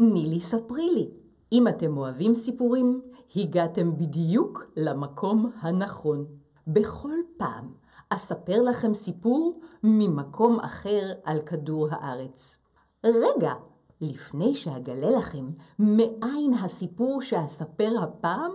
נילי 0.00 0.40
ספרי 0.40 0.90
לי. 0.90 1.10
אם 1.52 1.68
אתם 1.68 1.96
אוהבים 1.96 2.34
סיפורים, 2.34 3.00
הגעתם 3.36 3.96
בדיוק 3.96 4.70
למקום 4.76 5.50
הנכון. 5.60 6.26
בכל 6.66 7.16
פעם 7.36 7.72
אספר 8.10 8.62
לכם 8.62 8.94
סיפור 8.94 9.60
ממקום 9.82 10.60
אחר 10.60 11.12
על 11.24 11.40
כדור 11.40 11.88
הארץ. 11.90 12.58
רגע, 13.04 13.52
לפני 14.00 14.54
שאגלה 14.54 15.10
לכם 15.10 15.50
מאין 15.78 16.54
הסיפור 16.54 17.22
שאספר 17.22 17.90
הפעם, 18.02 18.52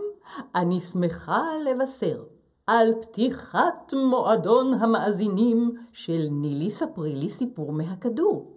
אני 0.56 0.80
שמחה 0.80 1.42
לבשר 1.66 2.24
על 2.68 2.94
פתיחת 3.02 3.94
מועדון 4.10 4.74
המאזינים 4.74 5.76
של 5.92 6.28
נילי 6.32 6.70
ספרי 6.70 7.16
לי 7.16 7.30
סיפור 7.30 7.72
מהכדור. 7.72 8.52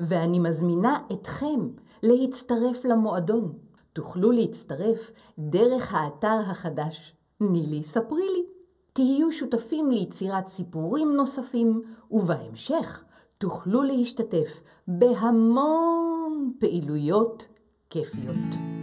ואני 0.00 0.38
מזמינה 0.38 0.98
אתכם 1.12 1.68
להצטרף 2.04 2.84
למועדון. 2.84 3.52
תוכלו 3.92 4.30
להצטרף 4.30 5.10
דרך 5.38 5.94
האתר 5.94 6.38
החדש 6.50 7.14
נילי 7.40 7.82
ספרי 7.82 8.28
לי. 8.32 8.44
תהיו 8.92 9.32
שותפים 9.32 9.90
ליצירת 9.90 10.46
סיפורים 10.46 11.16
נוספים, 11.16 11.82
ובהמשך 12.10 13.04
תוכלו 13.38 13.82
להשתתף 13.82 14.60
בהמון 14.88 16.52
פעילויות 16.58 17.48
כיפיות. 17.90 18.73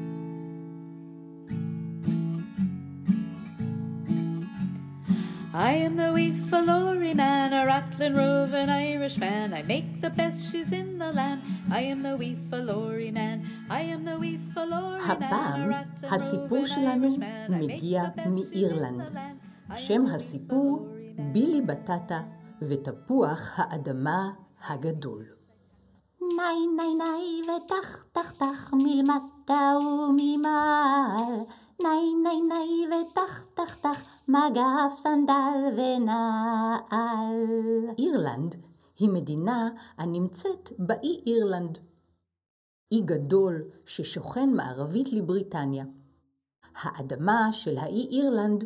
I 5.53 5.73
am 5.73 5.97
the 5.97 6.13
wee 6.13 6.31
Fallory 6.49 7.13
man, 7.13 7.51
a 7.51 7.65
rattling 7.65 8.15
roving 8.15 8.69
Irishman. 8.69 9.53
I 9.53 9.63
make 9.63 9.99
the 9.99 10.09
best 10.09 10.49
shoes 10.49 10.71
in 10.71 10.97
the 10.97 11.11
land. 11.11 11.41
I 11.69 11.81
am 11.81 12.03
the 12.03 12.15
wee 12.15 12.37
Fallory 12.49 13.11
man. 13.11 13.45
I 13.69 13.81
am 13.81 14.05
the 14.05 14.17
wee 14.17 14.39
Fallory 14.55 15.01
man. 15.19 15.23
הפעם 15.23 15.71
הסיפור 16.01 16.65
שלנו 16.65 17.17
מגיע 17.49 18.03
מאירלנד. 18.25 19.17
שם 19.73 20.05
הסיפור 20.05 20.87
בילי 21.33 21.61
בטטה 21.61 22.21
ותפוח 22.61 23.53
האדמה 23.55 24.31
הגדול. 24.69 25.25
ניי 26.21 26.67
ניי 26.77 26.95
ניי 26.97 27.41
ותח 27.41 28.05
תח 28.11 28.31
תח 28.31 28.73
מלמטה 28.73 29.77
וממעל 29.77 31.45
ניי 31.83 32.15
ניי 32.23 32.41
ניי 32.41 32.87
ותח 32.87 33.45
תח 33.53 33.75
תח 33.75 34.13
מגף 34.27 34.95
סנדל 34.95 35.77
ונעל. 35.77 37.35
אירלנד 37.97 38.55
היא 38.99 39.09
מדינה 39.09 39.69
הנמצאת 39.97 40.71
באי 40.79 41.21
אירלנד. 41.25 41.77
אי 42.91 43.01
גדול 43.01 43.63
ששוכן 43.85 44.49
מערבית 44.49 45.13
לבריטניה. 45.13 45.85
האדמה 46.81 47.49
של 47.53 47.77
האי 47.77 48.07
אירלנד 48.11 48.63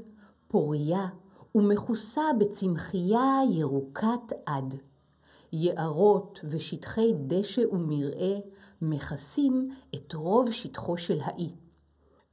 פוריה 0.48 1.08
ומכוסה 1.56 2.34
בצמחייה 2.40 3.40
ירוקת 3.52 4.34
עד. 4.46 4.76
יערות 5.54 6.40
ושטחי 6.44 7.14
דשא 7.28 7.62
ומרעה 7.72 8.40
מכסים 8.82 9.70
את 9.96 10.14
רוב 10.14 10.52
שטחו 10.52 10.98
של 10.98 11.22
האי. 11.22 11.65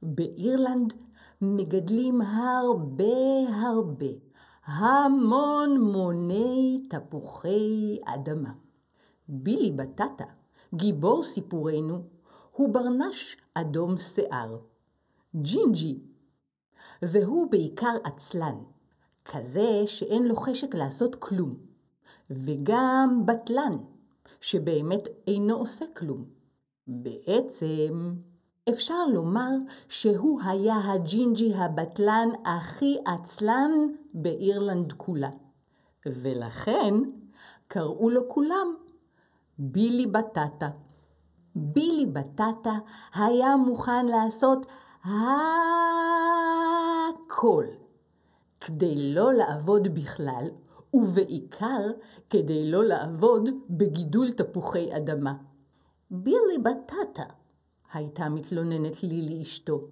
באירלנד 0.03 0.93
מגדלים 1.41 2.21
הרבה 2.21 3.49
הרבה, 3.49 4.05
המון 4.65 5.81
מוני 5.81 6.83
תפוחי 6.89 7.97
אדמה. 8.05 8.53
בילי 9.27 9.71
בטטה, 9.71 10.25
גיבור 10.75 11.23
סיפורנו, 11.23 12.03
הוא 12.51 12.73
ברנש 12.73 13.37
אדום 13.53 13.97
שיער. 13.97 14.57
ג'ינג'י, 15.35 15.99
והוא 17.01 17.51
בעיקר 17.51 17.97
עצלן, 18.03 18.55
כזה 19.25 19.83
שאין 19.85 20.23
לו 20.23 20.35
חשק 20.35 20.75
לעשות 20.75 21.15
כלום, 21.15 21.55
וגם 22.29 23.23
בטלן, 23.25 23.71
שבאמת 24.41 25.07
אינו 25.27 25.55
עושה 25.55 25.85
כלום. 25.95 26.25
בעצם, 26.87 28.13
אפשר 28.69 29.05
לומר 29.05 29.49
שהוא 29.89 30.41
היה 30.45 30.75
הג'ינג'י 30.83 31.53
הבטלן 31.55 32.29
הכי 32.45 32.97
עצלן 33.05 33.71
באירלנד 34.13 34.93
כולה. 34.93 35.29
ולכן 36.05 36.93
קראו 37.67 38.09
לו 38.09 38.29
כולם 38.29 38.75
בילי 39.57 40.05
בטטה. 40.05 40.69
בילי 41.55 42.05
בטטה 42.05 42.77
היה 43.15 43.55
מוכן 43.55 44.05
לעשות 44.05 44.65
הכל 45.03 45.15
כדי 48.61 49.13
לא 49.13 49.33
לעבוד 49.33 49.87
בכלל, 49.87 50.49
ובעיקר 50.93 51.91
כדי 52.29 52.71
לא 52.71 52.85
לעבוד 52.85 53.49
בגידול 53.69 54.31
תפוחי 54.31 54.97
אדמה. 54.97 55.33
בילי 56.11 56.57
בטטה, 56.63 57.23
הייתה 57.93 58.29
מתלוננת 58.29 59.03
לי 59.03 59.29
לאשתו, 59.29 59.87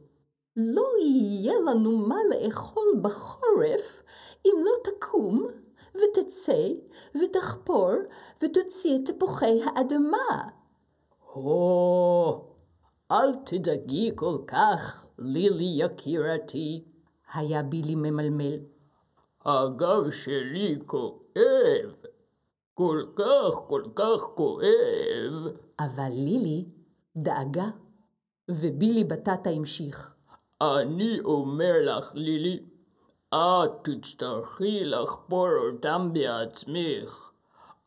לא 0.55 0.85
יהיה 1.01 1.53
לנו 1.69 1.97
מה 1.97 2.15
לאכול 2.29 2.87
בחורף 3.01 4.01
אם 4.45 4.55
לא 4.63 4.71
תקום 4.83 5.47
ותצא 5.95 6.67
ותחפור 7.15 7.91
ותוציא 8.43 8.95
את 8.95 9.11
תפוחי 9.11 9.59
האדמה. 9.65 10.49
הו, 11.33 12.51
אל 13.11 13.35
תדאגי 13.45 14.11
כל 14.15 14.37
כך, 14.47 15.05
לילי 15.19 15.83
יקירתי. 15.85 16.83
היה 17.33 17.63
בילי 17.63 17.95
ממלמל. 17.95 18.59
הגב 19.45 20.11
שלי 20.11 20.75
כואב. 20.85 21.95
כל 22.73 23.05
כך, 23.15 23.55
כל 23.67 23.83
כך 23.95 24.21
כואב. 24.35 25.47
אבל 25.79 26.11
לילי 26.11 26.65
דאגה, 27.17 27.69
ובילי 28.55 29.03
בטטה 29.03 29.49
המשיך. 29.49 30.13
אני 30.61 31.19
אומר 31.19 31.73
לך, 31.81 32.11
לילי, 32.13 32.59
את 33.35 33.71
תצטרכי 33.81 34.85
לחפור 34.85 35.49
אותם 35.67 36.09
בעצמך. 36.13 37.31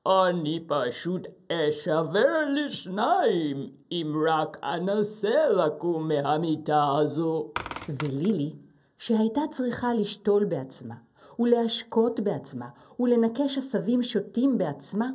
אני 0.07 0.65
פשוט 0.67 1.27
אשבר 1.53 2.49
לשניים 2.55 3.71
אם 3.93 4.15
רק 4.29 4.57
אנסה 4.63 5.49
לקום 5.49 6.09
מהמיטה 6.09 6.97
הזו. 6.99 7.51
ולילי, 7.89 8.53
שהייתה 8.99 9.41
צריכה 9.51 9.95
לשתול 9.95 10.45
בעצמה, 10.45 10.95
ולהשקות 11.39 12.21
בעצמה, 12.21 12.69
ולנקש 13.01 13.59
עשבים 13.59 14.03
שוטים 14.03 14.59
בעצמה, 14.59 15.10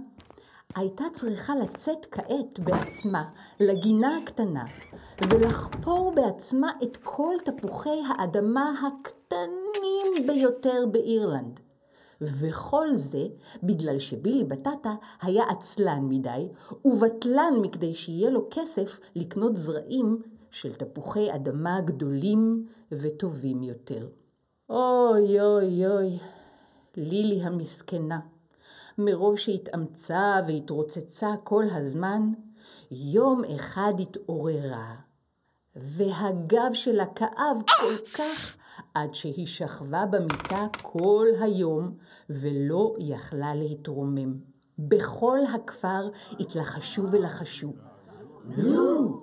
הייתה 0.75 1.04
צריכה 1.13 1.54
לצאת 1.56 2.06
כעת 2.12 2.60
בעצמה 2.60 3.30
לגינה 3.60 4.18
הקטנה, 4.18 4.66
ולחפור 5.30 6.13
בעצמה 6.16 6.71
את 6.83 6.98
כל 7.04 7.36
תפוחי 7.45 8.01
האדמה 8.10 8.71
הקטנים 8.88 10.27
ביותר 10.27 10.86
באירלנד. 10.92 11.60
וכל 12.21 12.88
זה 12.95 13.27
בגלל 13.63 14.00
שבילי 14.00 14.44
בטטה 14.44 14.94
היה 15.21 15.44
עצלן 15.50 16.06
מדי, 16.10 16.50
ובטלן 16.86 17.54
מכדי 17.62 17.94
שיהיה 17.94 18.30
לו 18.30 18.48
כסף 18.51 19.00
לקנות 19.16 19.57
זרעים 19.57 20.21
של 20.51 20.74
תפוחי 20.74 21.36
אדמה 21.36 21.81
גדולים 21.81 22.68
וטובים 22.92 23.63
יותר. 23.63 24.07
אוי 24.69 25.42
אוי 25.42 25.88
אוי, 25.88 26.18
לילי 26.98 27.42
המסכנה. 27.42 28.19
מרוב 29.00 29.38
שהתאמצה 29.38 30.40
והתרוצצה 30.48 31.34
כל 31.44 31.66
הזמן, 31.72 32.31
יום 32.92 33.42
אחד 33.56 33.94
התעוררה, 34.00 34.96
והגב 35.75 36.74
שלה 36.74 37.06
כאב 37.06 37.57
כל 37.80 37.96
כך 38.18 38.57
עד 38.94 39.13
שהיא 39.13 39.48
שכבה 39.48 40.06
במיטה 40.06 40.68
כל 40.81 41.28
היום 41.42 41.98
ולא 42.30 42.96
יכלה 43.00 43.56
להתרומם. 43.56 44.34
בכל 44.80 45.40
הכפר 45.54 46.10
התלחשו 46.40 47.12
ולחשו. 47.12 47.74
נו, 48.57 49.22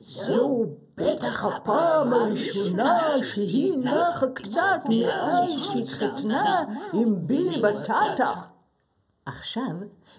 זו 0.00 0.66
בטח 0.96 1.44
הפעם 1.44 2.12
הראשונה 2.12 3.10
שהיא 3.22 3.78
נחה 3.78 4.26
קצת 4.34 4.78
מאז 4.88 5.60
שהתחתנה 5.60 6.64
עם 6.92 7.26
בילי 7.26 7.62
בטטה. 7.62 8.55
עכשיו, 9.26 9.76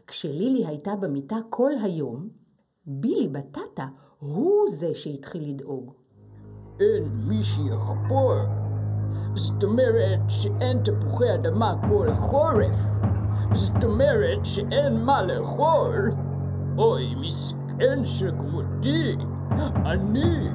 כשלילי 0.07 0.65
הייתה 0.65 0.95
במיטה 0.95 1.35
כל 1.49 1.71
היום, 1.83 2.29
בילי 2.85 3.27
בטטה 3.27 3.87
הוא 4.19 4.65
זה 4.69 4.93
שהתחיל 4.93 5.49
לדאוג. 5.49 5.93
אין 6.79 7.03
מי 7.13 7.43
שיחפור. 7.43 8.33
זאת 9.35 9.63
אומרת 9.63 10.19
שאין 10.27 10.83
תפוחי 10.83 11.35
אדמה 11.35 11.75
כל 11.89 12.09
החורף. 12.09 12.77
זאת 13.53 13.83
אומרת 13.83 14.45
שאין 14.45 15.03
מה 15.03 15.21
לאכול. 15.21 16.11
אוי, 16.77 17.15
מסכן 17.15 18.05
שכמותי. 18.05 19.15
אני, 19.75 20.49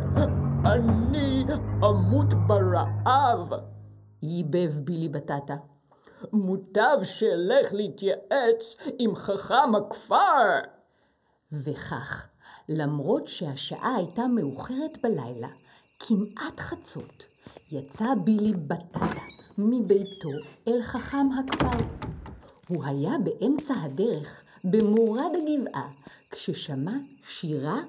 אני 0.65 1.45
אמות 1.85 2.35
ברעב. 2.47 3.53
ייבב 4.23 4.81
בילי 4.85 5.09
בטטה. 5.09 5.57
מוטב 6.33 6.99
שאלך 7.05 7.73
להתייעץ 7.73 8.77
עם 8.99 9.15
חכם 9.15 9.75
הכפר. 9.75 10.61
וכך, 11.53 12.29
למרות 12.69 13.29
שהשעה 13.29 13.97
הייתה 13.97 14.27
מאוחרת 14.27 14.99
בלילה, 15.03 15.49
כמעט 15.99 16.61
חצות, 16.61 17.27
יצא 17.73 18.15
בילי 18.25 18.53
בטטה 18.55 19.23
מביתו 19.59 20.31
אל 20.69 20.83
חכם 20.83 21.27
הכפר. 21.39 21.85
הוא 22.69 22.85
היה 22.85 23.13
באמצע 23.19 23.75
הדרך, 23.83 24.43
במורד 24.65 25.31
הגבעה, 25.37 25.89
כששמע 26.31 26.93
שירה 27.23 27.81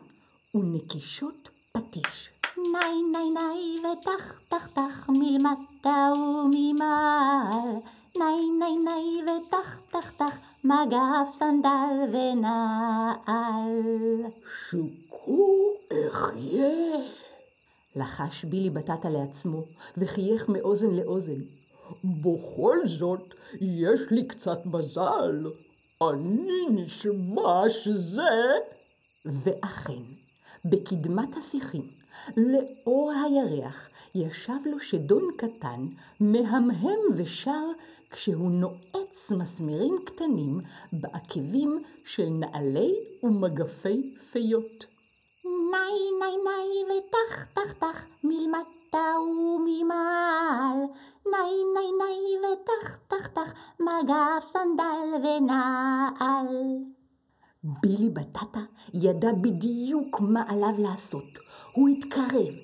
ונקישות 0.55 1.49
פטיש. 1.71 2.33
ניי 2.57 3.01
ניי 3.11 3.29
ניי 3.29 3.91
ותח 3.91 4.39
תח 4.49 4.67
תח 4.67 5.09
מלמטה 5.09 6.13
וממעל 6.17 7.79
ניי 8.17 8.49
ניי 8.59 8.77
ניי 8.77 9.23
ותח 9.23 9.81
תח 9.89 10.11
תח 10.11 10.39
מגף 10.63 11.31
סנדל 11.31 12.13
ונעל 12.13 13.71
שוקו 14.45 15.71
אחיה. 16.09 16.97
לחש 17.95 18.45
בילי 18.45 18.69
בטטה 18.69 19.09
לעצמו, 19.09 19.63
וחייך 19.97 20.49
מאוזן 20.49 20.91
לאוזן. 20.91 21.41
בכל 22.03 22.77
זאת, 22.85 23.33
יש 23.61 24.01
לי 24.11 24.27
קצת 24.27 24.65
מזל. 24.65 25.45
אני 26.01 26.65
נשמע 26.69 27.69
שזה... 27.69 28.21
ואכן, 29.25 30.03
בקדמת 30.65 31.37
השיחים, 31.37 31.91
לאור 32.37 33.11
הירח, 33.25 33.89
ישב 34.15 34.57
לו 34.65 34.79
שדון 34.79 35.29
קטן, 35.37 35.87
מהמהם 36.19 36.99
ושר, 37.15 37.65
כשהוא 38.09 38.51
נועץ 38.51 39.31
מסמרים 39.31 39.95
קטנים 40.05 40.59
בעקבים 40.93 41.83
של 42.05 42.29
נעלי 42.29 42.93
ומגפי 43.23 44.15
פיות. 44.31 44.85
ניי 45.45 45.99
ניי 46.19 46.37
ניי 46.43 46.97
ותח 46.97 47.45
תח 47.53 47.71
תח 47.71 48.05
מלמטה 48.23 49.19
וממעל 49.19 50.77
ניי 51.25 51.53
ניי 51.73 51.91
ניי 51.99 52.51
ותח 52.51 52.97
תח 53.07 53.27
תח 53.27 53.53
מגף 53.79 54.47
סנדל 54.47 55.27
ונעל 55.27 56.47
בילי 57.63 58.09
בטטה 58.09 58.59
ידע 58.93 59.33
בדיוק 59.41 60.19
מה 60.21 60.43
עליו 60.47 60.73
לעשות. 60.77 61.39
הוא 61.73 61.89
התקרב 61.89 62.55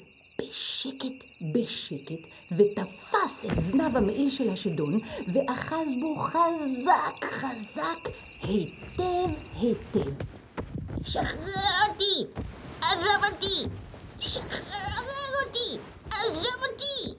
בשקט 0.41 1.25
בשקט 1.53 2.27
ותפס 2.51 3.45
את 3.51 3.59
זנב 3.59 3.97
המעיל 3.97 4.29
של 4.29 4.49
השדון 4.49 4.99
ואחז 5.33 5.95
בו 6.01 6.15
חזק 6.15 7.25
חזק 7.25 8.09
היטב 8.41 9.29
היטב. 9.55 10.11
שחרר 11.03 11.89
אותי! 11.89 12.41
עזוב 12.81 13.23
אותי! 13.33 13.69
שחרר 14.19 15.45
אותי! 15.45 15.81
עזוב 16.07 16.63
אותי! 16.71 17.15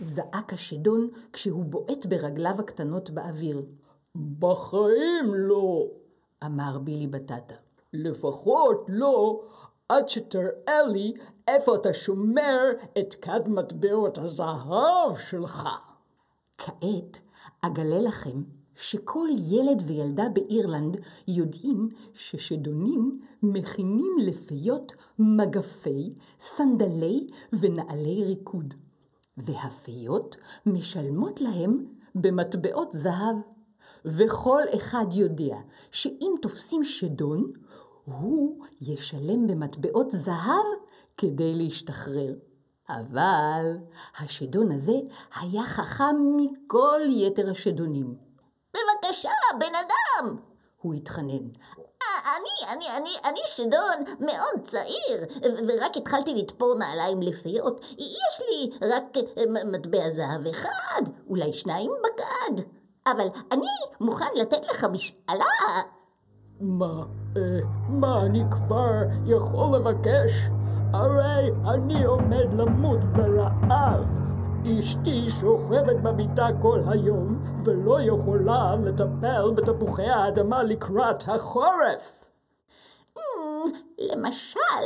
זעק 0.00 0.52
השדון 0.52 1.08
כשהוא 1.32 1.64
בועט 1.64 2.06
ברגליו 2.06 2.54
הקטנות 2.58 3.10
באוויר. 3.10 3.62
בחיים 4.38 5.34
לא. 5.34 5.86
אמר 6.44 6.78
בילי 6.78 7.06
בטטה. 7.06 7.54
לפחות 7.92 8.84
לא 8.88 9.40
עד 9.88 10.08
שתראה 10.08 10.82
לי 10.92 11.12
איפה 11.48 11.74
אתה 11.74 11.94
שומר 11.94 12.58
את 12.98 13.14
כד 13.14 13.48
מטבעות 13.48 14.18
הזהב 14.18 15.16
שלך. 15.18 15.68
כעת 16.58 17.18
אגלה 17.60 18.00
לכם 18.00 18.42
שכל 18.74 19.28
ילד 19.50 19.82
וילדה 19.86 20.28
באירלנד 20.28 20.96
יודעים 21.28 21.88
ששדונים 22.14 23.20
מכינים 23.42 24.16
לפיות 24.18 24.92
מגפי, 25.18 26.14
סנדלי 26.40 27.26
ונעלי 27.52 28.24
ריקוד. 28.24 28.74
והפיות 29.36 30.36
משלמות 30.66 31.40
להם 31.40 31.84
במטבעות 32.14 32.92
זהב. 32.92 33.36
וכל 34.04 34.62
אחד 34.74 35.06
יודע 35.12 35.56
שאם 35.90 36.34
תופסים 36.42 36.84
שדון, 36.84 37.52
הוא 38.06 38.64
ישלם 38.80 39.46
במטבעות 39.46 40.10
זהב 40.10 40.66
כדי 41.16 41.54
להשתחרר. 41.54 42.34
אבל 42.88 43.76
השדון 44.18 44.72
הזה 44.72 44.92
היה 45.40 45.62
חכם 45.62 46.16
מכל 46.36 47.00
יתר 47.08 47.50
השדונים. 47.50 48.14
בבקשה, 48.70 49.30
בן 49.60 49.74
אדם! 49.74 50.36
הוא 50.82 50.94
התחנן. 50.94 51.48
אני, 52.36 52.72
אני, 52.72 52.84
אני, 52.96 53.10
אני 53.24 53.40
שדון 53.46 54.04
מאוד 54.20 54.62
צעיר, 54.62 55.44
ורק 55.68 55.96
התחלתי 55.96 56.34
לתפור 56.34 56.74
נעליים 56.74 57.22
לפיות. 57.22 57.84
יש 57.98 58.40
לי 58.40 58.88
רק 58.88 59.04
אה, 59.16 59.64
מטבע 59.64 60.10
זהב 60.10 60.46
אחד, 60.46 61.02
אולי 61.30 61.52
שניים 61.52 61.90
בכד. 62.00 62.62
אבל 63.06 63.28
אני 63.52 63.66
מוכן 64.00 64.26
לתת 64.40 64.66
לך 64.70 64.84
משאלה. 64.84 65.44
מה, 66.60 66.86
אה, 66.86 67.25
מה 67.88 68.20
אני 68.22 68.42
כבר 68.50 69.02
יכול 69.26 69.76
לבקש? 69.76 70.48
הרי 70.92 71.50
אני 71.74 72.04
עומד 72.04 72.46
למות 72.52 72.98
ברעב. 73.04 74.26
אשתי 74.78 75.30
שוכבת 75.30 75.96
במיטה 76.02 76.48
כל 76.62 76.80
היום, 76.88 77.42
ולא 77.64 78.00
יכולה 78.00 78.76
לטפל 78.76 79.50
בתפוחי 79.54 80.06
האדמה 80.06 80.62
לקראת 80.62 81.28
החורף. 81.28 82.28
Hmm, 83.18 83.20
למשל, 83.98 84.84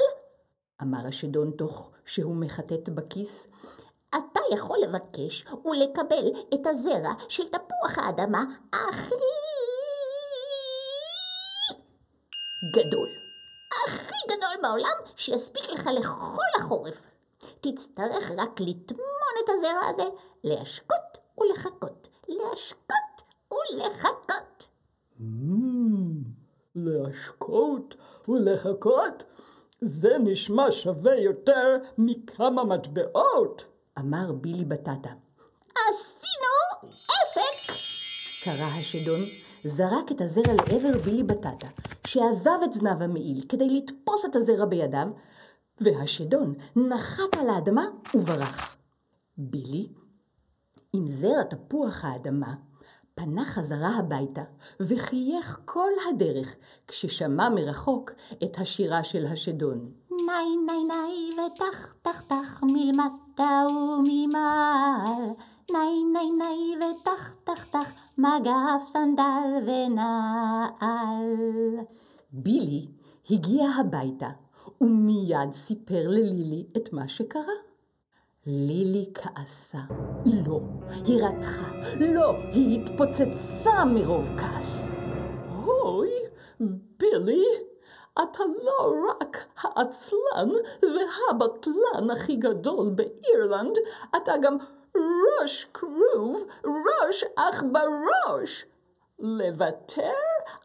אמר 0.82 1.06
השדון 1.06 1.50
תוך 1.50 1.90
שהוא 2.04 2.36
מחטט 2.36 2.88
בכיס, 2.88 3.46
אתה 4.08 4.40
יכול 4.54 4.78
לבקש 4.82 5.44
ולקבל 5.64 6.30
את 6.54 6.66
הזרע 6.66 7.12
של 7.28 7.48
תפוח 7.48 7.98
האדמה 7.98 8.44
הכי 8.72 9.14
גדול. 12.64 13.08
הכי 13.84 14.14
גדול 14.28 14.62
בעולם 14.62 14.96
שיספיק 15.16 15.70
לך 15.70 15.86
לכל 15.86 16.60
החורף. 16.60 17.02
תצטרך 17.60 18.30
רק 18.36 18.60
לטמון 18.60 19.34
את 19.44 19.48
הזרע 19.48 19.86
הזה, 19.88 20.02
להשקות 20.44 21.18
ולחכות, 21.40 22.08
להשקות 22.28 23.22
ולחכות. 23.52 24.68
להשקות 26.74 27.96
ולחכות? 28.28 29.24
זה 29.80 30.18
נשמע 30.18 30.70
שווה 30.70 31.14
יותר 31.14 31.76
מכמה 31.98 32.64
מטבעות. 32.64 33.64
אמר 33.98 34.32
בילי 34.32 34.64
בטטה. 34.64 35.10
עשינו 35.90 36.90
עסק! 37.08 37.72
קרא 38.44 38.66
השדון, 38.80 39.20
זרק 39.64 40.10
את 40.10 40.20
הזרע 40.20 40.54
לעבר 40.54 40.98
בילי 41.04 41.22
בטטה, 41.22 41.66
שעזב 42.06 42.58
את 42.64 42.72
זנב 42.72 43.02
המעיל 43.02 43.44
כדי 43.48 43.70
לתפוס 43.70 44.24
את 44.24 44.36
הזרע 44.36 44.64
בידיו, 44.64 45.08
והשדון 45.80 46.54
נחת 46.76 47.36
על 47.38 47.48
האדמה 47.48 47.84
וברח. 48.14 48.76
בילי, 49.38 49.88
עם 50.92 51.08
זרע 51.08 51.42
תפוח 51.42 52.04
האדמה, 52.04 52.54
פנה 53.14 53.44
חזרה 53.44 53.96
הביתה 53.98 54.42
וחייך 54.80 55.60
כל 55.64 55.90
הדרך 56.10 56.54
כששמע 56.86 57.48
מרחוק 57.48 58.10
את 58.44 58.58
השירה 58.58 59.04
של 59.04 59.26
השדון. 59.26 59.90
ניי 60.10 60.56
ניי 60.66 60.84
ניי 60.84 61.30
ותח 61.46 61.94
תח 62.02 62.20
תח 62.20 62.62
מלמטה 62.62 63.66
וממעל 63.70 65.34
ניי 65.72 66.04
ניי 66.12 66.30
ניי 66.38 66.76
ותח 66.76 67.34
תח 67.44 67.64
תח 67.64 67.94
מגף 68.20 68.84
סנדל 68.84 69.66
ונעל. 69.66 71.26
בילי 72.32 72.86
הגיע 73.30 73.68
הביתה 73.80 74.28
ומיד 74.80 75.52
סיפר 75.52 76.08
ללילי 76.08 76.66
את 76.76 76.92
מה 76.92 77.08
שקרה. 77.08 77.42
לילי 78.46 79.06
כעסה. 79.14 79.78
לא, 80.26 80.60
היא 81.04 81.22
רתחה. 81.24 81.72
לא, 82.14 82.32
היא 82.52 82.80
התפוצצה 82.80 83.84
מרוב 83.84 84.30
כעס. 84.38 84.92
אוי, 85.66 86.10
בילי, 86.98 87.44
אתה 88.22 88.42
לא 88.64 88.94
רק 89.20 89.46
העצלן 89.62 90.50
והבטלן 90.82 92.10
הכי 92.12 92.36
גדול 92.36 92.90
באירלנד, 92.90 93.78
אתה 94.16 94.32
גם 94.42 94.56
ראש 94.96 95.64
כרוב, 95.64 96.46
ראש 96.64 97.24
אך 97.36 97.64
בראש. 97.72 98.66
לוותר 99.18 100.12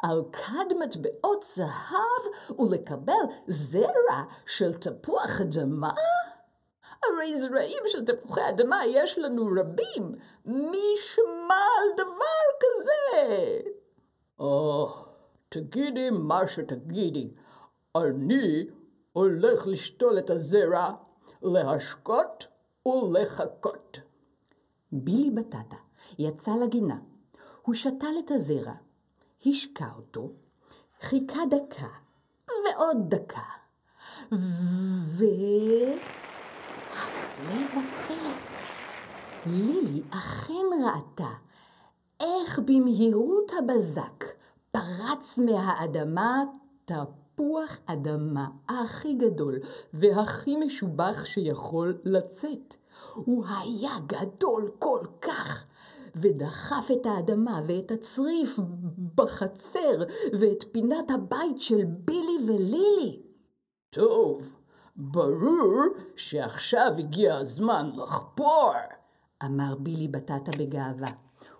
על 0.04 0.24
כד 0.32 0.78
מטבעות 0.80 1.44
זהב 1.44 2.60
ולקבל 2.60 3.14
זרע 3.48 4.24
של 4.46 4.74
תפוח 4.74 5.42
אדמה? 5.42 5.94
הרי 7.04 7.38
זרעים 7.38 7.84
של 7.86 8.06
תפוחי 8.06 8.50
אדמה 8.50 8.86
יש 8.86 9.20
לנו 9.20 9.46
רבים. 9.46 10.12
מי 10.46 10.94
שמע 10.98 11.56
על 11.56 11.94
דבר 11.98 12.46
כזה? 12.60 13.62
או, 14.40 14.90
תגידי 15.50 16.10
מה 16.10 16.48
שתגידי. 16.48 17.30
אני 17.96 18.66
הולך 19.14 19.68
לשתול 19.68 20.20
את 20.20 20.30
הזרע, 20.30 20.92
להשקות 21.42 22.48
ולחכות. 22.86 24.00
בילי 24.92 25.32
בטטה 25.32 25.76
יצא 26.20 26.52
לגינה. 26.56 26.98
הוא 27.62 27.76
שתל 27.76 28.16
את 28.26 28.32
הזרע, 28.32 28.74
השקע 29.46 29.88
אותו, 29.96 30.32
חיכה 31.02 31.40
דקה, 31.50 31.88
ועוד 32.48 32.98
דקה, 33.08 33.42
ו... 34.32 35.24
הפלא 36.92 37.66
ופלא. 37.66 38.32
לילי 39.46 40.02
אכן 40.10 40.66
ראתה 40.86 41.32
איך 42.20 42.60
במהירות 42.60 43.52
הבזק 43.60 44.24
פרץ 44.72 45.40
מהאדמה 45.40 46.44
תפוח 46.86 47.80
אדמה 47.86 48.48
הכי 48.68 49.14
גדול 49.14 49.60
והכי 49.94 50.56
משובח 50.56 51.26
שיכול 51.26 51.98
לצאת. 52.06 52.76
הוא 53.14 53.46
היה 53.48 53.92
גדול 54.08 54.72
כל 54.80 55.02
כך, 55.22 55.66
ודחף 56.16 56.90
את 56.92 57.06
האדמה 57.06 57.62
ואת 57.68 57.92
הצריף 57.92 58.60
בחצר 59.16 60.04
ואת 60.40 60.64
פינת 60.72 61.12
הבית 61.12 61.62
של 61.62 61.86
בילי 61.86 62.38
ולילי. 62.48 63.22
טוב, 63.90 64.52
ברור 64.96 65.82
שעכשיו 66.16 66.94
הגיע 66.98 67.36
הזמן 67.36 67.90
לחפור. 67.96 68.74
אמר 69.46 69.76
בילי 69.80 70.08
בטטה 70.08 70.52
בגאווה. 70.58 71.12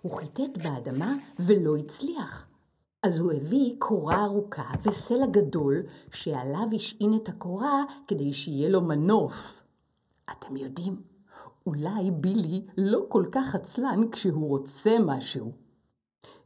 הוא 0.02 0.12
חיטט 0.12 0.58
באדמה 0.62 1.14
ולא 1.38 1.76
הצליח. 1.76 2.46
אז 3.02 3.18
הוא 3.18 3.32
הביא 3.32 3.74
קורה 3.78 4.24
ארוכה 4.24 4.70
וסלע 4.82 5.26
גדול 5.26 5.82
שעליו 6.12 6.66
השעין 6.74 7.14
את 7.14 7.28
הקורה 7.28 7.82
כדי 8.08 8.32
שיהיה 8.32 8.68
לו 8.68 8.80
מנוף. 8.80 9.62
אתם 10.32 10.56
יודעים, 10.56 11.02
אולי 11.66 12.10
בילי 12.10 12.66
לא 12.78 13.00
כל 13.08 13.24
כך 13.32 13.54
עצלן 13.54 14.10
כשהוא 14.12 14.48
רוצה 14.48 14.96
משהו. 15.06 15.52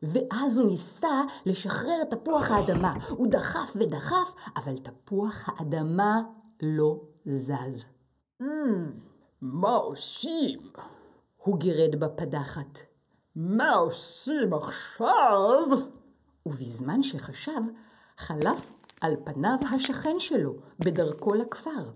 ואז 0.02 0.58
הוא 0.58 0.68
ניסה 0.68 1.22
לשחרר 1.46 2.02
את 2.02 2.10
תפוח 2.14 2.50
האדמה. 2.50 2.94
הוא 3.08 3.26
דחף 3.30 3.76
ודחף, 3.76 4.34
אבל 4.56 4.76
תפוח 4.76 5.48
האדמה 5.48 6.20
לא 6.62 7.00
זז. 7.24 7.86
Hmm, 8.42 8.44
מה 9.40 9.74
עושים? 9.74 10.60
הוא 11.36 11.58
גירד 11.58 11.96
בפדחת. 11.96 12.78
מה 13.36 13.74
עושים 13.74 14.54
עכשיו? 14.54 15.62
ובזמן 16.46 17.02
שחשב, 17.02 17.60
חלף 18.16 18.70
על 19.00 19.16
פניו 19.24 19.58
השכן 19.74 20.18
שלו, 20.18 20.54
בדרכו 20.78 21.34
לכפר. 21.34 21.90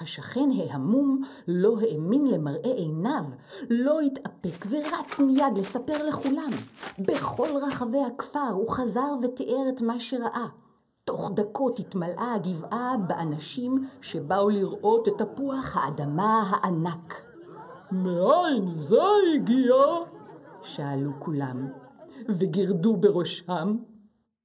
השכן 0.00 0.48
ההמום 0.58 1.22
לא 1.48 1.76
האמין 1.80 2.26
למראה 2.26 2.72
עיניו, 2.72 3.24
לא 3.70 4.00
התאפק 4.00 4.66
ורץ 4.70 5.20
מיד 5.20 5.58
לספר 5.58 6.06
לכולם. 6.08 6.50
בכל 6.98 7.48
רחבי 7.68 8.02
הכפר 8.06 8.50
הוא 8.52 8.70
חזר 8.70 9.14
ותיאר 9.22 9.68
את 9.68 9.82
מה 9.82 10.00
שראה. 10.00 10.46
תוך 11.04 11.30
דקות 11.34 11.78
התמלאה 11.78 12.34
הגבעה 12.34 12.96
באנשים 13.06 13.88
שבאו 14.00 14.50
לראות 14.50 15.08
את 15.08 15.12
תפוח 15.18 15.76
האדמה 15.76 16.42
הענק. 16.50 17.22
מאין 17.92 18.70
זה 18.70 19.02
הגיע? 19.34 19.74
שאלו 20.62 21.10
כולם, 21.18 21.68
וגירדו 22.28 22.96
בראשם. 22.96 23.76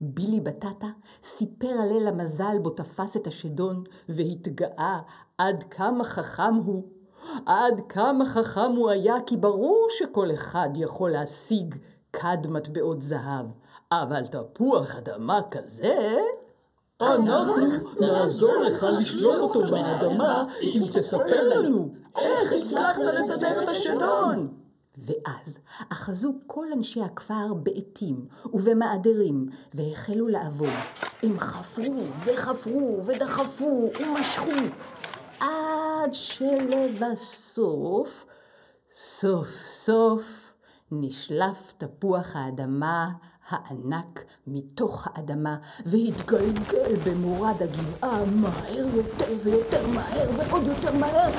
בילי 0.05 0.39
בטטה 0.39 0.88
סיפר 1.24 1.67
על 1.67 1.88
ליל 1.88 2.07
המזל 2.07 2.57
בו 2.62 2.69
תפס 2.69 3.17
את 3.17 3.27
השדון, 3.27 3.83
והתגאה 4.09 5.00
עד 5.38 5.63
כמה 5.63 6.03
חכם 6.03 6.55
הוא. 6.55 6.83
עד 7.45 7.81
כמה 7.89 8.25
חכם 8.25 8.71
הוא 8.75 8.89
היה, 8.89 9.15
כי 9.25 9.38
ברור 9.38 9.88
שכל 9.89 10.31
אחד 10.33 10.69
יכול 10.75 11.09
להשיג 11.09 11.75
כד 12.13 12.47
מטבעות 12.47 13.01
זהב, 13.01 13.45
אבל 13.91 14.25
תפוח 14.25 14.95
אדמה 14.95 15.41
כזה... 15.51 16.17
אנחנו 17.01 17.53
נעזור 18.00 18.53
לך 18.63 18.85
לשלוף 19.00 19.39
אותו 19.39 19.62
באדמה 19.71 20.45
אם 20.63 20.81
תספר 20.93 21.47
לנו 21.47 21.89
איך 22.17 22.53
הצלחת 22.53 23.01
לסדר 23.01 23.63
את 23.63 23.69
השדון. 23.69 24.64
ואז 24.97 25.59
אחזו 25.91 26.33
כל 26.47 26.65
אנשי 26.73 27.01
הכפר 27.01 27.53
בעטים 27.53 28.25
ובמעדרים, 28.53 29.49
והחלו 29.73 30.27
לעבוד. 30.27 30.69
הם 31.23 31.39
חפרו 31.39 32.03
וחפרו 32.25 32.99
ודחפו 33.05 33.91
ומשכו, 33.99 34.51
עד 35.39 36.13
שלבסוף, 36.13 38.25
סוף 38.91 39.47
סוף, 39.61 40.53
נשלף 40.91 41.73
תפוח 41.77 42.35
האדמה 42.35 43.11
הענק 43.49 44.23
מתוך 44.47 45.07
האדמה, 45.13 45.57
והתגלגל 45.85 46.95
במורד 47.05 47.63
הגבעה 47.63 48.25
מהר 48.25 48.95
יותר 48.95 49.33
ויותר 49.43 49.87
מהר 49.87 50.29
ועוד 50.37 50.67
יותר 50.67 50.91
מהר, 50.91 51.31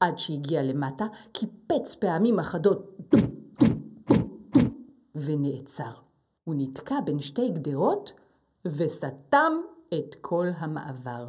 עד 0.00 0.18
שהגיע 0.18 0.62
למטה, 0.62 1.06
קיפץ 1.32 1.94
פעמים 1.94 2.38
אחדות 2.38 2.96
ונעצר. 5.14 5.90
הוא 6.44 6.54
נתקע 6.58 7.00
בין 7.04 7.20
שתי 7.20 7.48
גדרות 7.48 8.12
וסתם 8.66 9.52
את 9.94 10.14
כל 10.20 10.46
המעבר. 10.56 11.28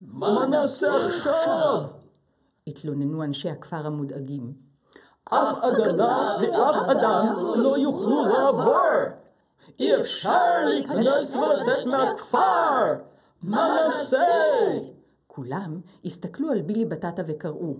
מה 0.00 0.46
נעשה 0.46 1.06
עכשיו? 1.06 1.84
התלוננו 2.66 3.24
אנשי 3.24 3.50
הכפר 3.50 3.86
המודאגים. 3.86 4.52
אף 5.24 5.58
עגלה 5.62 6.36
ואף 6.40 6.88
אדם 6.88 7.36
לא 7.56 7.78
יוכלו 7.78 8.24
לעבור. 8.24 8.74
אי 9.78 9.96
אפשר 9.96 10.64
להיכנס 10.68 11.36
ולצאת 11.36 11.86
מהכפר. 11.86 12.94
מה 13.42 13.68
נעשה? 13.68 14.18
כולם 15.38 15.80
הסתכלו 16.04 16.50
על 16.50 16.62
בילי 16.62 16.84
בטטה 16.84 17.22
וקראו. 17.26 17.76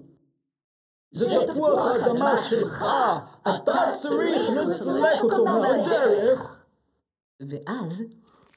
זה 1.12 1.26
תפוח 1.54 1.86
האדמה 1.86 2.38
שלך, 2.38 2.84
אתה 3.42 3.72
צריך 4.00 4.42
לסלק 4.56 5.22
אותו 5.22 5.44
מהדרך. 5.44 6.64
ואז 7.40 8.04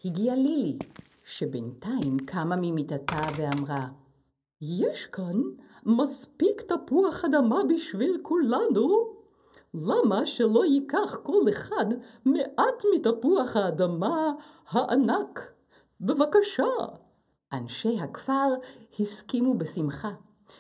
הגיעה 0.05 0.36
לילי, 0.36 0.77
שבינתיים 1.24 2.17
קמה 2.25 2.55
ממיטתה 2.62 3.22
ואמרה, 3.36 3.88
יש 4.62 5.05
כאן 5.05 5.41
מספיק 5.86 6.62
תפוח 6.62 7.25
אדמה 7.25 7.62
בשביל 7.70 8.20
כולנו. 8.22 9.13
למה 9.74 10.25
שלא 10.25 10.65
ייקח 10.65 11.17
כל 11.24 11.50
אחד 11.50 11.86
מעט 12.25 12.84
מתפוח 12.96 13.55
האדמה 13.55 14.31
הענק? 14.70 15.51
בבקשה. 16.01 16.63
אנשי 17.53 18.00
הכפר 18.00 18.53
הסכימו 19.00 19.58
בשמחה. 19.58 20.12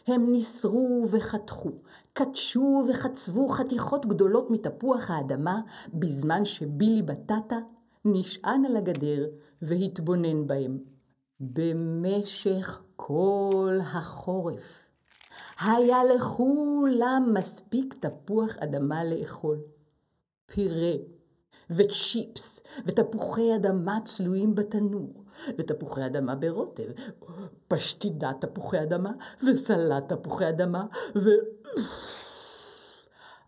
הם 0.07 0.31
ניסרו 0.31 1.05
וחתכו, 1.11 1.71
קדשו 2.13 2.83
וחצבו 2.89 3.47
חתיכות 3.47 4.05
גדולות 4.05 4.51
מתפוח 4.51 5.11
האדמה, 5.11 5.61
בזמן 5.93 6.45
שבילי 6.45 7.01
בטטה 7.01 7.59
נשען 8.05 8.65
על 8.65 8.77
הגדר 8.77 9.25
והתבונן 9.61 10.47
בהם. 10.47 10.77
במשך 11.39 12.81
כל 12.95 13.77
החורף 13.81 14.87
היה 15.59 15.97
לכולם 16.15 17.33
מספיק 17.37 17.95
תפוח 17.99 18.57
אדמה 18.57 19.03
לאכול. 19.03 19.57
פירה 20.45 20.95
וצ'יפס 21.69 22.59
ותפוחי 22.85 23.55
אדמה 23.55 23.99
צלויים 24.05 24.55
בתנור 24.55 25.20
ותפוחי 25.57 26.05
אדמה 26.05 26.35
ברוטב, 26.35 26.83
פשטידת 27.67 28.45
תפוחי 28.45 28.83
אדמה, 28.83 29.11
וסלט 29.47 30.13
תפוחי 30.13 30.49
אדמה, 30.49 30.85
ו... 31.15 31.29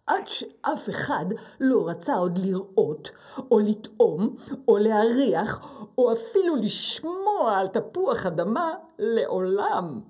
עד 0.07 0.27
שאף 0.27 0.89
אחד 0.89 1.25
לא 1.59 1.89
רצה 1.89 2.15
עוד 2.15 2.39
לראות, 2.45 3.11
או 3.51 3.59
לטעום, 3.59 4.35
או 4.67 4.77
להריח, 4.77 5.83
או 5.97 6.13
אפילו 6.13 6.55
לשמוע 6.55 7.57
על 7.57 7.67
תפוח 7.67 8.25
אדמה 8.25 8.71
לעולם. 8.99 10.01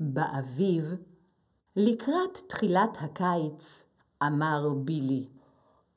באביב, 0.00 0.94
לקראת 1.76 2.38
תחילת 2.46 2.96
הקיץ, 3.00 3.84
אמר 4.22 4.68
בילי, 4.74 5.28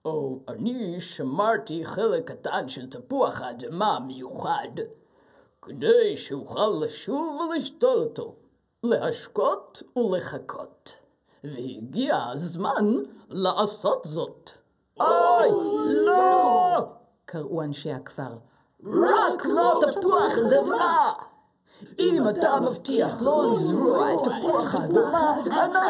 או, 0.06 0.40
אני 0.48 1.02
שמרתי 1.02 1.86
חלק 1.86 2.32
קטן 2.32 2.70
של 2.70 2.88
תפוח 2.88 3.42
האדמה 3.42 4.00
מיוחד, 4.00 4.70
כדי 5.62 6.18
שאוכל 6.18 6.72
לשוב 6.82 7.42
ולשתול 7.42 8.00
אותו, 8.00 8.36
להשקות 8.84 9.84
ולחכות. 9.96 11.00
והגיע 11.44 12.24
הזמן 12.32 12.94
לעשות 13.30 14.02
זאת. 14.04 14.50
אוי, 15.00 15.50
לא! 15.96 16.78
קראו 17.26 17.62
אנשי 17.62 17.92
הכפר. 17.92 18.38
רק 18.84 19.46
לא 19.46 19.80
תפוח 19.92 20.38
אדמה! 20.48 21.12
אם 22.00 22.30
אתה 22.30 22.60
מבטיח 22.60 23.22
לא 23.22 23.52
לזרוע 23.54 24.14
את 24.14 24.20
תפוח 24.20 24.76
האדמה, 24.76 25.36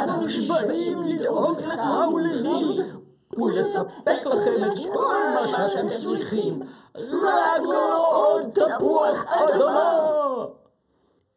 אנחנו 0.03 0.25
נשבעים 0.25 1.03
לדאוג 1.03 1.59
לך 1.59 1.81
וללי 2.13 2.83
ולספק 3.37 4.25
לכם 4.25 4.63
את 4.63 4.93
כל 4.93 5.15
מה 5.35 5.47
שאתם 5.47 5.87
צריכים, 5.87 6.59
רק 6.95 7.61
לא 7.63 8.17
עוד 8.17 8.49
תפוח 8.49 9.25
אדמה! 9.25 10.45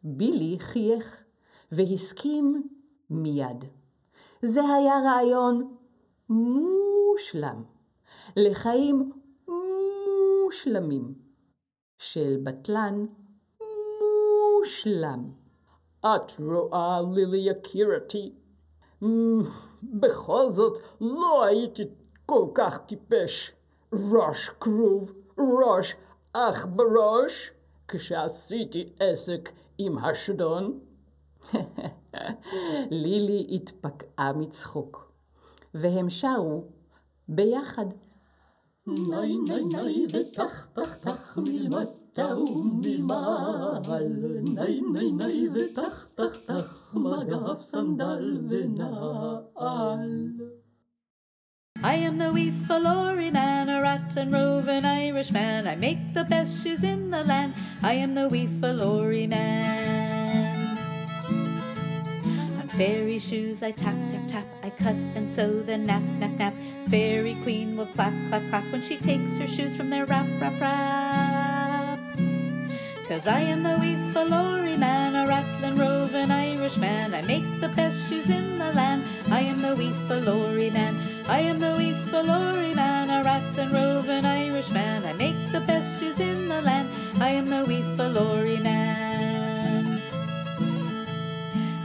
בילי 0.03 0.57
חייך 0.59 1.23
והסכים 1.71 2.67
מיד. 3.09 3.65
זה 4.41 4.61
היה 4.61 4.93
רעיון 5.05 5.75
מושלם 6.29 7.63
לחיים 8.35 9.11
מושלמים 10.43 11.13
של 11.97 12.37
בטלן 12.43 13.05
מושלם. 14.59 15.31
את 15.99 16.31
רואה, 16.39 17.01
לילי 17.13 17.37
יקירתי, 17.37 18.35
בכל 19.83 20.51
זאת 20.51 20.77
לא 21.01 21.45
הייתי 21.45 21.83
כל 22.25 22.47
כך 22.53 22.77
טיפש. 22.77 23.51
ראש 23.93 24.49
כרוב, 24.49 25.11
ראש 25.37 25.95
אך 26.33 26.67
בראש, 26.69 27.51
כשעשיתי 27.87 28.89
עסק 28.99 29.51
עם 29.77 29.97
השדון. 29.97 30.79
לילי 32.91 33.47
התפקעה 33.51 34.33
מצחוק, 34.33 35.11
והם 35.73 36.09
שרו 36.09 36.63
ביחד. 37.29 37.85
ניי 38.87 39.37
ניי 39.37 39.63
ניי 39.73 40.05
ותח 40.05 40.67
תח 40.73 40.97
תח 40.97 41.37
מלמטה 41.37 42.37
וממעל, 42.37 43.81
ניי 44.55 44.81
ניי 44.81 45.11
ניי 45.11 45.49
ותח 45.49 46.07
תח 46.15 46.45
תח 46.45 46.76
I 51.83 51.95
am 51.95 52.17
the 52.17 52.31
weef, 52.31 52.69
a 52.69 52.79
lorryman, 52.79 53.69
a 53.69 53.81
rattling 53.81 54.31
roving 54.31 54.85
Irishman. 54.85 55.67
I 55.67 55.75
make 55.75 56.13
the 56.13 56.23
best 56.23 56.63
shoes 56.63 56.83
in 56.83 57.11
the 57.11 57.23
land. 57.23 57.53
I 57.83 57.93
am 57.93 58.15
the 58.15 58.29
weef, 58.29 58.63
a 58.63 58.73
lorryman. 58.73 60.77
On 62.59 62.67
fairy 62.69 63.19
shoes 63.19 63.61
I 63.61 63.71
tap, 63.71 63.95
tap, 64.09 64.27
tap. 64.27 64.47
I 64.63 64.69
cut 64.69 64.95
and 65.15 65.29
sew, 65.29 65.61
then 65.61 65.85
nap, 65.85 66.03
nap, 66.19 66.31
nap. 66.37 66.53
Fairy 66.89 67.35
queen 67.43 67.75
will 67.75 67.87
clap, 67.87 68.13
clap, 68.29 68.47
clap 68.49 68.71
when 68.71 68.81
she 68.81 68.95
takes 68.95 69.37
her 69.37 69.47
shoes 69.47 69.75
from 69.75 69.89
their 69.89 70.05
rap 70.05 70.27
rap 70.39 70.61
rap. 70.61 71.99
'Cause 73.07 73.27
I 73.27 73.39
am 73.39 73.63
the 73.63 73.77
weef, 73.81 74.15
a 74.15 74.25
lorryman, 74.25 75.15
a 75.21 75.27
rattling 75.27 75.77
roving 75.77 76.31
Irishman. 76.31 76.56
I 76.67 77.21
make 77.21 77.61
the 77.61 77.69
best 77.69 78.09
shoes 78.09 78.29
in 78.29 78.57
the 78.57 78.73
land. 78.73 79.05
I 79.31 79.39
am 79.39 79.61
the 79.61 79.73
wee 79.73 79.93
Fallory 80.05 80.69
man. 80.69 80.99
I 81.25 81.39
am 81.39 81.61
the 81.61 81.77
wee 81.77 81.93
Fallory 82.11 82.73
man, 82.73 83.09
a 83.09 83.23
rattling 83.23 83.71
roving 83.71 84.25
Irishman. 84.25 85.05
I 85.05 85.13
make 85.13 85.51
the 85.53 85.61
best 85.61 85.97
shoes 85.97 86.19
in 86.19 86.49
the 86.49 86.61
land. 86.61 86.89
I 87.21 87.29
am 87.29 87.49
the 87.49 87.63
wee 87.63 87.83
Fallory 87.95 88.57
man. 88.57 90.01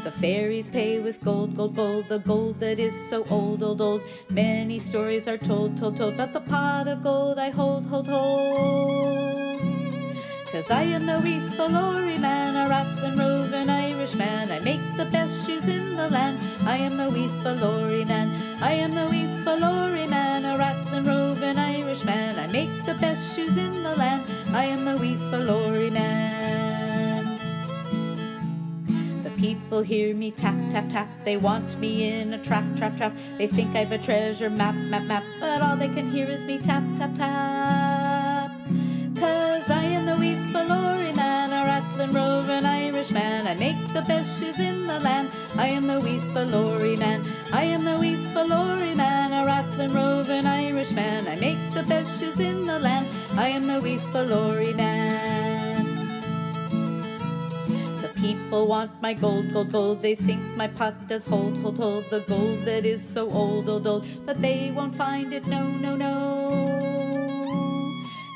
The 0.02 0.10
fairies 0.10 0.68
pay 0.68 0.98
with 0.98 1.22
gold, 1.22 1.56
gold, 1.56 1.76
gold, 1.76 2.08
the 2.08 2.18
gold 2.18 2.58
that 2.58 2.80
is 2.80 3.08
so 3.08 3.24
old, 3.30 3.62
old, 3.62 3.80
old. 3.80 4.02
Many 4.30 4.80
stories 4.80 5.28
are 5.28 5.38
told, 5.38 5.78
told, 5.78 5.96
told, 5.96 6.16
but 6.16 6.32
the 6.32 6.40
pot 6.40 6.88
of 6.88 7.04
gold 7.04 7.38
I 7.38 7.50
hold, 7.50 7.86
hold, 7.86 8.08
hold. 8.08 9.60
Cause 10.50 10.68
I 10.72 10.82
am 10.82 11.06
the 11.06 11.20
wee 11.20 11.38
Fallory 11.56 12.18
man, 12.18 12.56
a 12.56 12.68
rattling 12.68 13.16
roving 13.16 13.70
Irishman. 14.12 14.50
I 14.52 14.60
make 14.60 14.96
the 14.96 15.04
best 15.06 15.46
shoes 15.46 15.66
in 15.68 15.96
the 15.96 16.08
land. 16.08 16.38
I 16.66 16.76
am 16.76 16.96
the 16.96 17.08
wee 17.08 17.28
Fallory 17.42 18.04
man. 18.04 18.62
I 18.62 18.72
am 18.72 18.94
the 18.94 19.08
wee 19.08 19.26
Fallory 19.44 20.06
man, 20.06 20.44
a 20.44 20.58
rattling 20.58 21.04
roving 21.04 21.58
Irish 21.58 22.04
man. 22.04 22.38
I 22.38 22.46
make 22.46 22.70
the 22.84 22.94
best 22.94 23.34
shoes 23.34 23.56
in 23.56 23.82
the 23.82 23.96
land. 23.96 24.24
I 24.54 24.64
am 24.64 24.84
the 24.84 24.96
wee 24.96 25.16
Fallory 25.30 25.90
man. 25.90 27.38
The 29.24 29.30
people 29.30 29.82
hear 29.82 30.14
me 30.14 30.30
tap, 30.30 30.56
tap, 30.70 30.90
tap. 30.90 31.08
They 31.24 31.36
want 31.36 31.78
me 31.78 32.12
in 32.12 32.34
a 32.34 32.38
trap, 32.42 32.64
trap, 32.76 32.96
trap. 32.96 33.16
They 33.38 33.46
think 33.46 33.74
I've 33.74 33.92
a 33.92 33.98
treasure 33.98 34.50
map, 34.50 34.74
map, 34.74 35.04
map. 35.04 35.24
But 35.40 35.62
all 35.62 35.76
they 35.76 35.88
can 35.88 36.10
hear 36.10 36.28
is 36.28 36.44
me 36.44 36.58
tap, 36.58 36.84
tap, 36.96 37.14
tap. 37.14 38.50
Cause 39.18 39.70
I 39.70 39.81
the 43.92 44.02
best 44.02 44.38
shoes 44.38 44.58
in 44.58 44.86
the 44.86 44.98
land. 45.00 45.30
I 45.56 45.66
am 45.66 45.86
the 45.86 46.00
wee 46.00 46.20
Fallory 46.32 46.96
man. 46.96 47.24
I 47.52 47.64
am 47.64 47.84
the 47.84 47.98
wee 47.98 48.16
Fallory 48.32 48.94
man, 48.94 49.32
a 49.32 49.44
rattling 49.44 49.92
roving 49.92 50.46
Irishman. 50.46 51.28
I 51.28 51.36
make 51.36 51.58
the 51.74 51.82
best 51.82 52.18
shoes 52.18 52.40
in 52.40 52.66
the 52.66 52.78
land. 52.78 53.06
I 53.36 53.48
am 53.48 53.66
the 53.66 53.80
wee 53.80 53.98
Fallory 54.12 54.72
man. 54.72 55.84
The 58.00 58.08
people 58.20 58.66
want 58.66 58.90
my 59.02 59.12
gold, 59.12 59.52
gold, 59.52 59.72
gold. 59.72 60.02
They 60.02 60.14
think 60.14 60.40
my 60.56 60.68
pot 60.68 61.08
does 61.08 61.26
hold, 61.26 61.58
hold, 61.58 61.76
hold 61.76 62.08
the 62.10 62.20
gold 62.20 62.64
that 62.64 62.86
is 62.86 63.06
so 63.06 63.30
old, 63.30 63.68
old, 63.68 63.86
old. 63.86 64.06
But 64.24 64.40
they 64.40 64.72
won't 64.74 64.94
find 64.94 65.32
it, 65.34 65.46
no, 65.46 65.68
no, 65.68 65.96
no. 65.96 66.41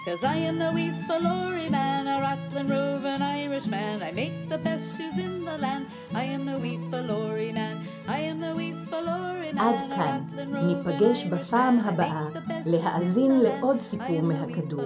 Cause 0.07 0.23
I 0.23 0.37
am 0.37 0.61
the 0.61 0.71
wee 0.73 0.93
Fallory 1.09 1.69
man, 1.69 2.07
a 2.07 2.21
rattling 2.21 2.69
roving 2.69 3.23
Irishman. 3.23 4.05
I 4.09 4.13
make 4.13 4.49
the 4.49 4.59
best 4.67 4.97
shoes 4.97 5.17
in 5.19 5.45
the 5.45 5.59
land. 5.59 5.87
I 6.15 6.23
am 6.35 6.47
the 6.47 6.59
wee 6.63 6.79
Fallory 6.91 7.51
man. 7.53 7.77
I 8.07 8.21
am 8.31 8.39
the 8.39 8.55
wee 8.55 8.75
Fallory 8.89 9.53
man. 9.53 9.59
עד 9.59 9.81
כאן. 9.97 10.21
ניפגש 10.67 11.25
בפעם 11.25 11.79
הבאה 11.79 12.27
להאזין 12.67 13.39
לעוד 13.39 13.79
סיפור 13.79 14.21
מהכדור. 14.23 14.85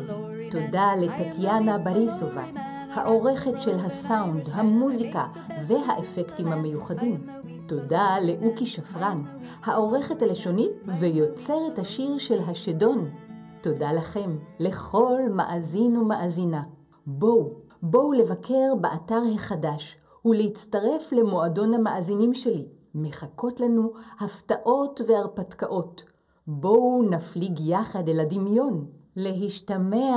תודה 0.50 0.90
לטטיאנה 1.00 1.78
בריסובה, 1.78 2.44
העורכת 2.92 3.60
של 3.60 3.76
הסאונד, 3.78 4.48
המוזיקה 4.52 5.26
והאפקטים 5.66 6.52
המיוחדים. 6.52 7.26
תודה 7.66 8.16
לאוקי 8.22 8.66
שפרן, 8.66 9.22
העורכת 9.64 10.22
הלשונית 10.22 10.72
ויוצרת 10.86 11.78
השיר 11.78 12.18
של 12.18 12.38
השדון. 12.48 13.10
תודה 13.60 13.92
לכם, 13.92 14.38
לכל 14.58 15.20
מאזין 15.30 15.96
ומאזינה. 15.96 16.62
בואו, 17.06 17.50
בואו 17.82 18.12
לבקר 18.12 18.74
באתר 18.80 19.22
החדש 19.34 19.96
ולהצטרף 20.24 21.12
למועדון 21.12 21.74
המאזינים 21.74 22.34
שלי. 22.34 22.66
מחכות 22.94 23.60
לנו 23.60 23.92
הפתעות 24.20 25.00
והרפתקאות. 25.08 26.04
בואו 26.46 27.02
נפליג 27.02 27.60
יחד 27.60 28.08
אל 28.08 28.20
הדמיון. 28.20 28.86
להשתמע. 29.16 30.16